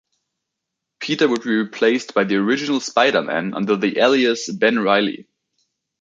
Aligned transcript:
Peter 0.99 1.27
would 1.27 1.43
be 1.43 1.55
replaced 1.57 2.15
by 2.15 2.23
the 2.23 2.35
original 2.35 2.79
Spider-Man 2.79 3.53
under 3.53 3.75
the 3.75 3.99
alias 3.99 4.49
"Ben 4.51 4.79
Reilly". 4.79 5.27